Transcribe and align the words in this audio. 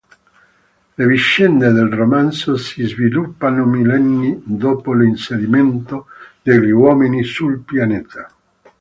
Le 1.01 1.05
vicende 1.05 1.71
del 1.71 1.89
romanzo 1.91 2.57
si 2.57 2.81
sviluppano 2.85 3.65
millenni 3.67 4.41
dopo 4.43 4.93
l'insediamento 4.93 6.07
degli 6.41 6.71
uomini 6.71 7.23
sul 7.23 7.59
pianeta. 7.59 8.33